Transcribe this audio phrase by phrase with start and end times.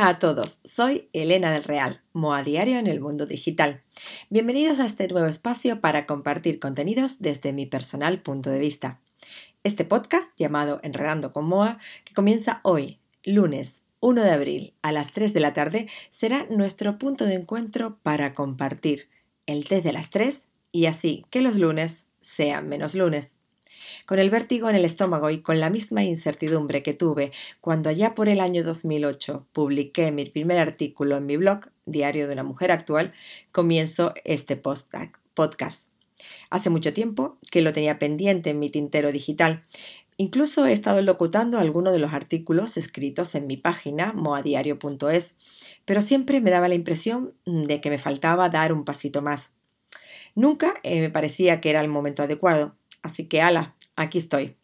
[0.00, 3.82] Hola a todos, soy Elena del Real, Moa Diario en el mundo digital.
[4.30, 8.98] Bienvenidos a este nuevo espacio para compartir contenidos desde mi personal punto de vista.
[9.62, 11.76] Este podcast, llamado Enredando con Moa,
[12.06, 16.96] que comienza hoy, lunes 1 de abril a las 3 de la tarde, será nuestro
[16.96, 19.10] punto de encuentro para compartir
[19.44, 23.34] el test de las 3 y así que los lunes sean menos lunes.
[24.06, 28.14] Con el vértigo en el estómago y con la misma incertidumbre que tuve cuando allá
[28.14, 32.72] por el año 2008 publiqué mi primer artículo en mi blog, Diario de una Mujer
[32.72, 33.12] Actual,
[33.52, 35.88] comienzo este podcast.
[36.50, 39.62] Hace mucho tiempo que lo tenía pendiente en mi tintero digital.
[40.16, 45.34] Incluso he estado locutando algunos de los artículos escritos en mi página moadiario.es,
[45.86, 49.52] pero siempre me daba la impresión de que me faltaba dar un pasito más.
[50.34, 54.56] Nunca eh, me parecía que era el momento adecuado, así que ala, aquí estoy.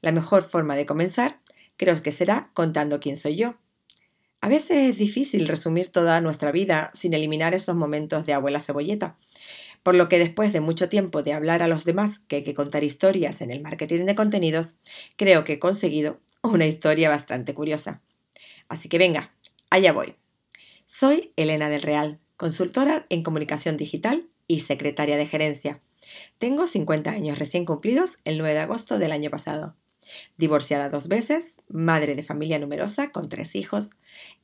[0.00, 1.40] La mejor forma de comenzar
[1.76, 3.56] creo que será contando quién soy yo.
[4.40, 9.18] A veces es difícil resumir toda nuestra vida sin eliminar esos momentos de abuela cebolleta,
[9.82, 12.54] por lo que después de mucho tiempo de hablar a los demás que hay que
[12.54, 14.76] contar historias en el marketing de contenidos,
[15.16, 18.02] creo que he conseguido una historia bastante curiosa.
[18.68, 19.34] Así que venga,
[19.70, 20.14] allá voy.
[20.84, 25.82] Soy Elena del Real, consultora en comunicación digital y secretaria de gerencia.
[26.38, 29.74] Tengo 50 años recién cumplidos el 9 de agosto del año pasado.
[30.36, 33.90] Divorciada dos veces, madre de familia numerosa con tres hijos,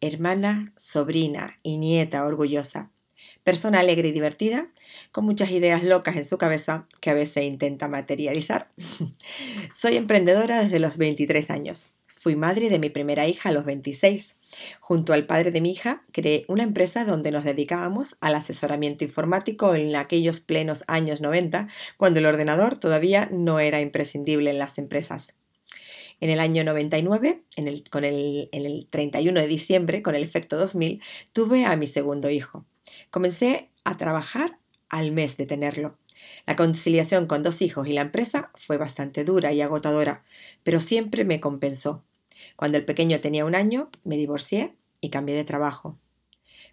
[0.00, 2.90] hermana, sobrina y nieta orgullosa.
[3.44, 4.68] Persona alegre y divertida,
[5.12, 8.70] con muchas ideas locas en su cabeza que a veces intenta materializar.
[9.74, 11.90] Soy emprendedora desde los 23 años.
[12.22, 14.36] Fui madre de mi primera hija a los 26.
[14.78, 19.74] Junto al padre de mi hija, creé una empresa donde nos dedicábamos al asesoramiento informático
[19.74, 25.34] en aquellos plenos años 90, cuando el ordenador todavía no era imprescindible en las empresas.
[26.20, 31.02] En el año 99, en el, con el 31 de diciembre, con el efecto 2000,
[31.32, 32.64] tuve a mi segundo hijo.
[33.10, 34.60] Comencé a trabajar
[34.90, 35.98] al mes de tenerlo.
[36.46, 40.22] La conciliación con dos hijos y la empresa fue bastante dura y agotadora,
[40.62, 42.04] pero siempre me compensó.
[42.56, 45.98] Cuando el pequeño tenía un año, me divorcié y cambié de trabajo.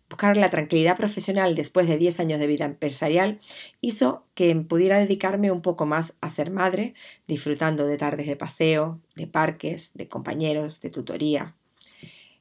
[0.09, 3.40] Buscar la tranquilidad profesional después de 10 años de vida empresarial
[3.80, 6.96] hizo que pudiera dedicarme un poco más a ser madre,
[7.28, 11.56] disfrutando de tardes de paseo, de parques, de compañeros, de tutoría.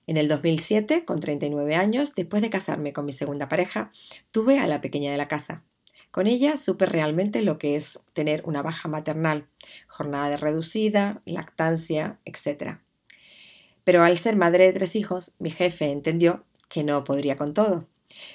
[0.06, 3.92] En el 2007, con 39 años, después de casarme con mi segunda pareja,
[4.32, 5.62] tuve a la pequeña de la casa.
[6.10, 9.46] Con ella supe realmente lo que es tener una baja maternal,
[9.86, 12.78] jornada reducida, lactancia, etc.
[13.88, 17.88] Pero al ser madre de tres hijos, mi jefe entendió que no podría con todo,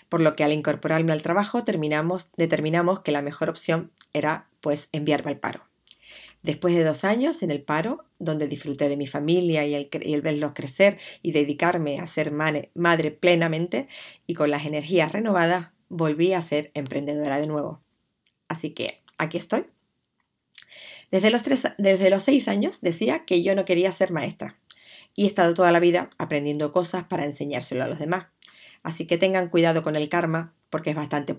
[0.09, 4.89] por lo que al incorporarme al trabajo terminamos, determinamos que la mejor opción era pues
[4.93, 5.67] enviarme al paro.
[6.41, 10.53] Después de dos años en el paro, donde disfruté de mi familia y el, verlos
[10.55, 13.87] crecer y dedicarme a ser madre plenamente
[14.25, 17.79] y con las energías renovadas, volví a ser emprendedora de nuevo.
[18.47, 19.67] Así que aquí estoy.
[21.11, 24.57] Desde los seis años decía que yo no quería ser maestra,
[25.15, 28.27] y he estado toda la vida aprendiendo cosas para enseñárselo a los demás.
[28.81, 31.35] Así que tengan cuidado con el karma, porque es bastante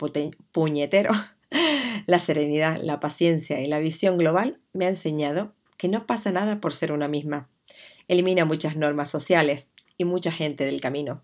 [0.53, 1.13] puñetero.
[2.07, 6.61] la serenidad, la paciencia y la visión global me ha enseñado que no pasa nada
[6.61, 7.49] por ser una misma.
[8.09, 11.23] Elimina muchas normas sociales y mucha gente del camino.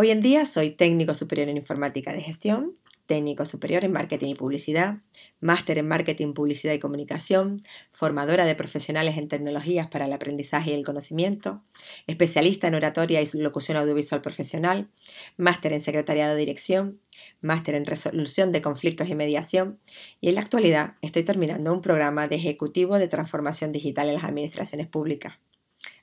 [0.00, 2.74] Hoy en día soy técnico superior en informática de gestión
[3.06, 4.98] técnico superior en marketing y publicidad,
[5.40, 7.60] máster en marketing, publicidad y comunicación,
[7.90, 11.64] formadora de profesionales en tecnologías para el aprendizaje y el conocimiento,
[12.06, 14.88] especialista en oratoria y locución audiovisual profesional,
[15.36, 17.00] máster en secretariado de dirección,
[17.40, 19.80] máster en resolución de conflictos y mediación,
[20.20, 24.24] y en la actualidad estoy terminando un programa de ejecutivo de transformación digital en las
[24.24, 25.40] administraciones públicas.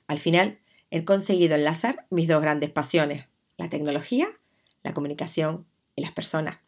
[0.06, 0.58] Al final,
[0.90, 4.28] he conseguido enlazar mis dos grandes pasiones, la tecnología,
[4.82, 6.58] la comunicación y las personas.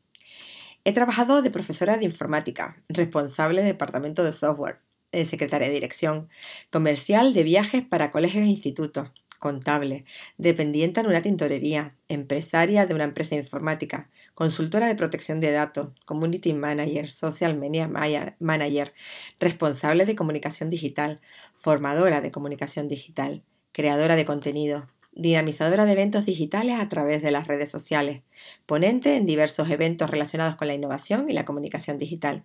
[0.85, 4.81] He trabajado de profesora de informática, responsable de departamento de software,
[5.25, 6.29] secretaria de dirección,
[6.71, 10.05] comercial de viajes para colegios e institutos, contable,
[10.37, 16.53] dependiente en una tintorería, empresaria de una empresa informática, consultora de protección de datos, community
[16.53, 18.95] manager, social media manager,
[19.39, 21.21] responsable de comunicación digital,
[21.57, 23.43] formadora de comunicación digital,
[23.73, 28.23] creadora de contenido, dinamizadora de eventos digitales a través de las redes sociales,
[28.65, 32.45] ponente en diversos eventos relacionados con la innovación y la comunicación digital.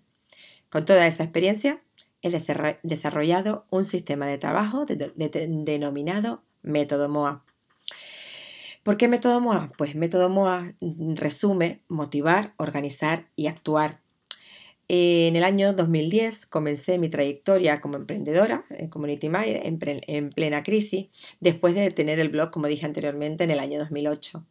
[0.70, 1.82] Con toda esa experiencia,
[2.22, 2.32] he
[2.84, 7.46] desarrollado un sistema de trabajo denominado Método MOA.
[8.82, 9.72] ¿Por qué Método MOA?
[9.78, 14.03] Pues Método MOA resume motivar, organizar y actuar.
[14.96, 21.08] En el año 2010 comencé mi trayectoria como emprendedora en Community Mire en, plena crisis,
[21.40, 24.46] después de tener el blog, como dije anteriormente, en el año 2008.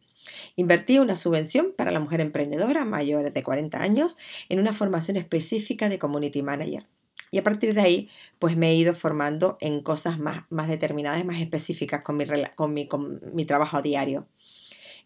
[0.57, 4.17] Invertí una subvención para la mujer emprendedora mayor de 40 años
[4.49, 6.87] en una formación específica de Community Manager.
[7.31, 11.23] Y a partir de ahí, pues me he ido formando en cosas más, más determinadas,
[11.23, 12.25] más específicas con mi,
[12.57, 14.27] con, mi, con mi trabajo diario.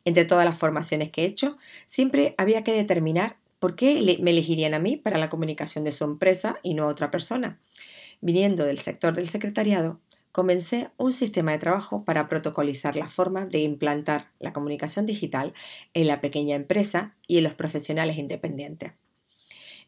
[0.03, 4.73] Entre todas las formaciones que he hecho, siempre había que determinar ¿Por qué me elegirían
[4.73, 7.59] a mí para la comunicación de su empresa y no a otra persona?
[8.21, 9.99] Viniendo del sector del secretariado,
[10.31, 15.53] comencé un sistema de trabajo para protocolizar la forma de implantar la comunicación digital
[15.95, 18.93] en la pequeña empresa y en los profesionales independientes.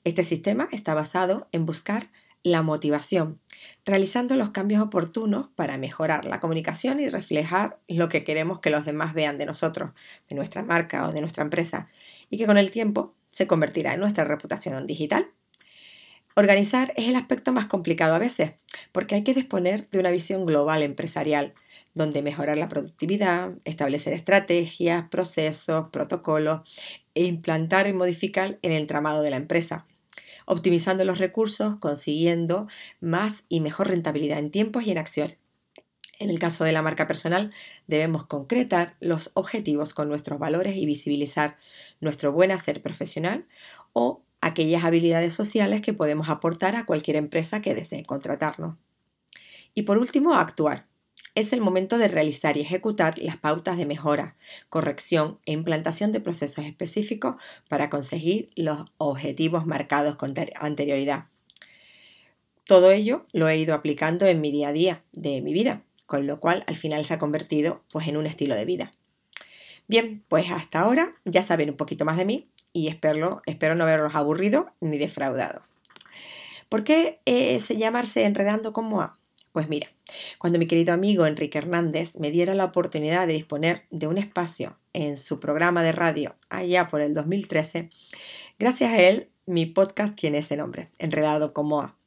[0.04, 2.10] Este sistema está basado en buscar
[2.42, 3.39] la motivación,
[3.86, 8.86] realizando los cambios oportunos para mejorar la comunicación y reflejar lo que queremos que los
[8.86, 9.92] demás vean de nosotros,
[10.30, 11.89] de nuestra marca o de nuestra empresa,
[12.30, 15.31] y que con el tiempo se convertirá en nuestra reputación digital.
[16.35, 18.53] Organizar es el aspecto más complicado a veces,
[18.91, 21.53] porque hay que disponer de una visión global empresarial,
[21.93, 26.61] donde mejorar la productividad, establecer estrategias, procesos, protocolos
[27.15, 29.85] e implantar y modificar en el entramado de la empresa
[30.49, 32.67] optimizando los recursos, consiguiendo
[32.99, 35.35] más y mejor rentabilidad en tiempos y en acción.
[36.19, 37.51] En el caso de la marca personal,
[37.88, 41.57] debemos concretar los objetivos con nuestros valores y visibilizar
[42.01, 43.45] nuestro buen hacer profesional
[43.94, 48.75] o aquellas habilidades sociales que podemos aportar a cualquier empresa que desee contratarnos.
[49.74, 50.88] Y por último, actuar
[51.36, 54.36] es el momento de realizar y ejecutar las pautas de mejora,
[54.68, 57.36] corrección e implantación de procesos específicos
[57.69, 61.25] para conseguir los objetivos marcados con anterioridad.
[62.65, 66.25] Todo ello lo he ido aplicando en mi día a día de mi vida, con
[66.25, 68.91] lo cual al final se ha convertido pues, en un estilo de vida.
[69.88, 73.83] Bien, pues hasta ahora ya saben un poquito más de mí y espero, espero no
[73.83, 75.61] haberlos aburrido ni defraudado.
[76.67, 79.19] ¿Por qué eh, se llamarse Enredando con Moa?
[79.51, 79.88] Pues mira,
[80.39, 84.79] cuando mi querido amigo Enrique Hernández me diera la oportunidad de disponer de un espacio
[84.94, 87.91] en su programa de radio allá por el 2013,
[88.57, 91.99] gracias a él mi podcast tiene ese nombre, Enredado como A,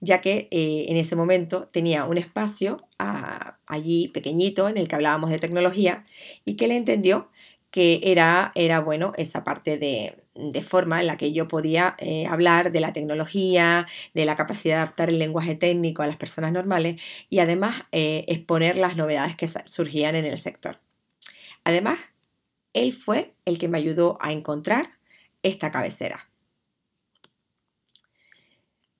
[0.00, 4.94] ya que eh, en ese momento tenía un espacio ah, allí pequeñito en el que
[4.94, 6.04] hablábamos de tecnología
[6.44, 7.30] y que él entendió
[7.70, 12.26] que era, era bueno esa parte de, de forma en la que yo podía eh,
[12.26, 16.52] hablar de la tecnología, de la capacidad de adaptar el lenguaje técnico a las personas
[16.52, 20.80] normales y además eh, exponer las novedades que surgían en el sector.
[21.64, 21.98] Además,
[22.72, 24.92] él fue el que me ayudó a encontrar
[25.42, 26.27] esta cabecera.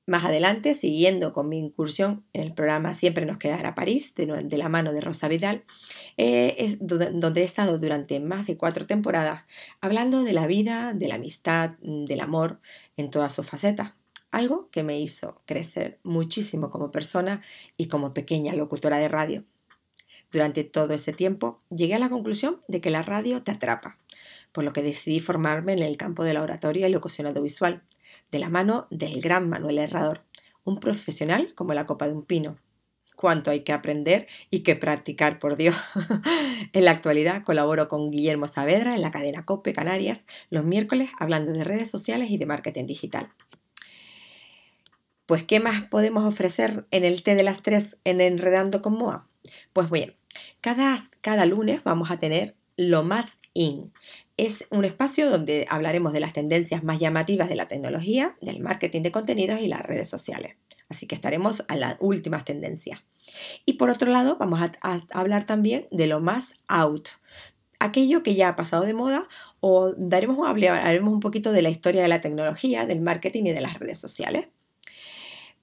[0.08, 4.68] Más adelante, siguiendo con mi incursión en el programa Siempre nos quedará París, de, la
[4.70, 5.64] mano de Rosa Vidal,
[6.16, 9.44] eh, donde he estado durante más de cuatro temporadas
[9.82, 12.58] hablando de la vida, de la amistad, del amor
[12.96, 13.92] en todas sus facetas.
[14.30, 17.42] Algo que me hizo crecer muchísimo como persona
[17.76, 19.44] y como pequeña locutora de radio.
[20.32, 23.98] Durante todo ese tiempo llegué a la conclusión de que la radio te atrapa,
[24.52, 27.82] por lo que decidí formarme en el campo de la oratoria y locución audiovisual
[28.30, 30.22] de la mano del gran Manuel Herrador,
[30.64, 32.58] un profesional como la copa de un pino.
[33.16, 35.74] Cuánto hay que aprender y que practicar, por Dios.
[36.72, 41.52] en la actualidad colaboro con Guillermo Saavedra en la cadena COPE Canarias los miércoles hablando
[41.52, 43.32] de redes sociales y de marketing digital.
[45.26, 49.28] Pues, ¿qué más podemos ofrecer en el T de las tres en Enredando con Moa?
[49.72, 50.16] Pues bien,
[50.60, 53.92] cada, cada lunes vamos a tener lo más in.
[54.36, 59.02] Es un espacio donde hablaremos de las tendencias más llamativas de la tecnología, del marketing
[59.02, 60.54] de contenidos y las redes sociales.
[60.88, 63.02] Así que estaremos a las últimas tendencias.
[63.66, 67.08] Y por otro lado, vamos a, hablar también de lo más out,
[67.80, 72.00] aquello que ya ha pasado de moda o daremos, hablaremos un poquito de la historia
[72.00, 74.46] de la tecnología, del marketing y de las redes sociales.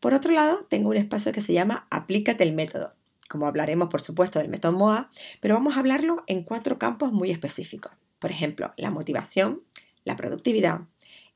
[0.01, 2.93] Por otro lado, tengo un espacio que se llama Aplícate el método,
[3.35, 5.09] como hablaremos por supuesto del método MOA,
[5.41, 7.91] pero vamos a hablarlo en cuatro campos muy específicos.
[8.17, 9.61] Por ejemplo, la motivación,
[10.05, 10.83] la productividad,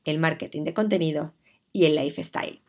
[0.06, 1.32] el marketing de contenidos
[1.74, 2.62] y el lifestyle.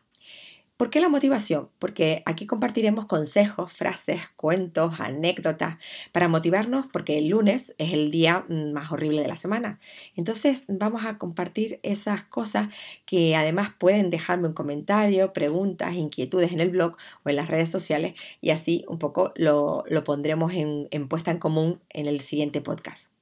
[0.76, 1.68] ¿Por qué la motivación?
[1.78, 5.76] Porque aquí compartiremos consejos, frases, cuentos, anécdotas
[6.10, 9.78] para motivarnos porque el lunes es el día más horrible de la semana.
[10.16, 12.68] Entonces vamos a compartir esas cosas
[13.06, 17.70] que además pueden dejarme un comentario, preguntas, inquietudes en el blog o en las redes
[17.70, 23.12] sociales y así un poco lo, pondremos en puesta en común en el siguiente podcast.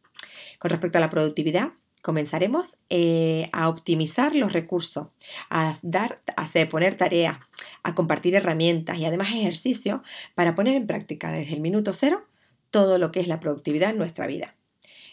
[0.58, 5.08] Con respecto a la productividad, comenzaremos eh, a optimizar los recursos,
[5.48, 7.38] a dar, a poner tareas,
[7.82, 10.00] a compartir herramientas y además ejercicios
[10.34, 12.24] para poner en práctica desde el minuto cero
[12.70, 14.54] todo lo que es la productividad en nuestra vida.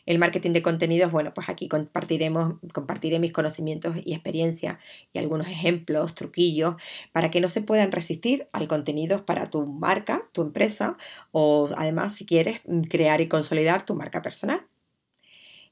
[0.06, 4.80] El marketing de contenidos, bueno, pues aquí compartiremos, compartiré mis conocimientos y experiencia
[5.12, 6.76] y algunos ejemplos, truquillos,
[7.12, 10.96] para que no se puedan resistir al contenido para tu marca, tu empresa
[11.32, 14.66] o además si quieres crear y consolidar tu marca personal.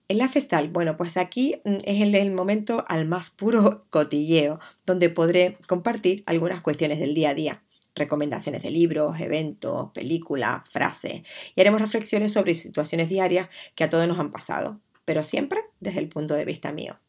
[0.08, 5.58] La festal, bueno, pues aquí mm, es el, momento al más puro cotilleo, donde podré
[5.68, 7.64] compartir algunas cuestiones del día a día,
[7.96, 11.24] recomendaciones de libros, eventos, películas, frases,
[11.56, 16.00] y haremos reflexiones sobre situaciones diarias que a todos nos han pasado, pero siempre desde
[16.00, 17.00] el punto de vista mío.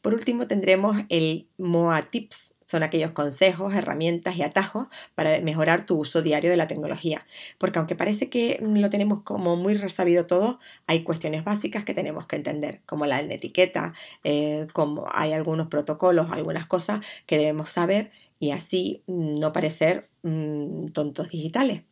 [0.00, 5.96] Por último, tendremos el MOA Tips, son aquellos consejos, herramientas y atajos para mejorar tu
[5.96, 7.24] uso diario de la tecnología.
[7.56, 12.26] Porque aunque parece que lo tenemos como muy resabido todo, hay cuestiones básicas que tenemos
[12.26, 18.10] que entender, como la etiqueta, eh, como hay algunos protocolos, algunas cosas que debemos saber
[18.40, 21.82] y así no parecer mm, tontos digitales.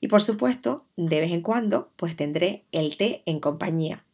[0.00, 4.04] Y por supuesto, de vez en cuando, pues tendré el té en compañía.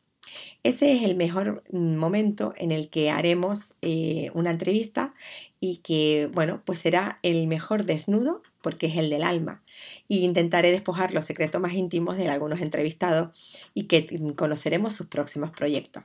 [0.63, 5.15] Ese es el mejor momento en el que haremos eh, una entrevista
[5.61, 9.63] y que, bueno, pues será el mejor desnudo porque es el del alma.
[10.09, 13.31] Y intentaré despojar los secretos más íntimos de algunos entrevistados
[13.75, 16.05] y que conoceremos sus próximos proyectos.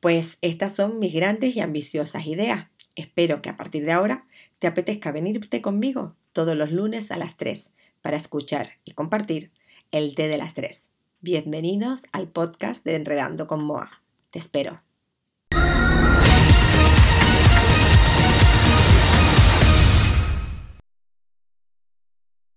[0.00, 2.68] Pues estas son mis grandes y ambiciosas ideas.
[2.94, 4.26] Espero que a partir de ahora
[4.58, 7.70] te apetezca venirte conmigo todos los lunes a las 3
[8.02, 9.50] para escuchar y compartir
[9.90, 10.87] el té de las 3.
[11.20, 13.90] Bienvenidos al podcast de Enredando con Moa.
[14.30, 14.82] Te espero.